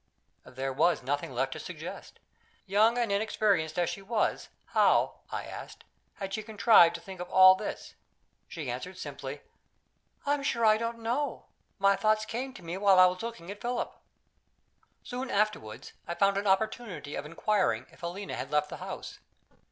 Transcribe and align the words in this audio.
There 0.47 0.73
was 0.73 1.03
nothing 1.03 1.31
left 1.31 1.53
to 1.53 1.59
suggest. 1.59 2.17
Young 2.65 2.97
and 2.97 3.11
inexperienced 3.11 3.77
as 3.77 3.87
she 3.91 4.01
was, 4.01 4.49
how 4.73 5.19
(I 5.29 5.43
asked) 5.43 5.83
had 6.15 6.33
she 6.33 6.41
contrived 6.41 6.95
to 6.95 7.01
think 7.01 7.19
of 7.19 7.29
all 7.29 7.53
this? 7.53 7.93
She 8.47 8.71
answered, 8.71 8.97
simply 8.97 9.41
"I'm 10.25 10.41
sure 10.41 10.65
I 10.65 10.77
don't 10.79 10.97
know; 11.03 11.45
my 11.77 11.95
thoughts 11.95 12.25
came 12.25 12.51
to 12.55 12.63
me 12.63 12.77
while 12.77 12.99
I 12.99 13.05
was 13.05 13.21
looking 13.21 13.51
at 13.51 13.61
Philip." 13.61 13.95
Soon 15.03 15.29
afterward 15.29 15.91
I 16.07 16.15
found 16.15 16.35
an 16.35 16.47
opportunity 16.47 17.13
of 17.13 17.27
inquiring 17.27 17.85
if 17.91 17.99
Helena 17.99 18.35
had 18.35 18.49
left 18.49 18.69
the 18.69 18.77
house. 18.77 19.19